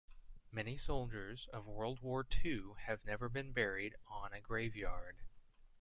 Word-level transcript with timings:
Many 0.51 0.77
soldiers 0.77 1.47
of 1.53 1.67
world 1.67 1.99
war 1.99 2.23
two 2.23 2.73
have 2.87 3.05
never 3.05 3.29
been 3.29 3.51
buried 3.53 3.95
on 4.07 4.33
a 4.33 4.41
grave 4.41 4.75
yard. 4.75 5.17